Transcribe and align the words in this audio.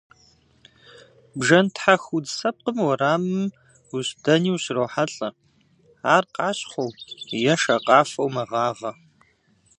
Бжэнтхьэху 1.37 2.13
удз 2.15 2.31
лъэпкъым 2.37 2.77
уэрамым 2.81 3.45
дэни 4.23 4.49
ущрохьэлӏэ, 4.55 5.29
ар 6.15 6.23
къащхъуэу 6.33 6.91
е 7.51 7.55
шакъафэу 7.61 8.33
мэгъагъэ. 8.35 8.91